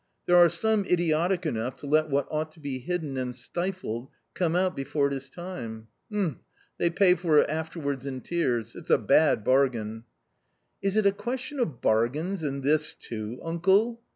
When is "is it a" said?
10.81-11.11